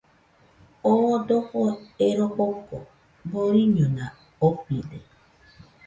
Oo 0.91 1.11
dofo 1.27 1.61
ero 2.07 2.23
joko 2.35 2.75
boriñona 3.31 4.05
ofide. 4.47 4.99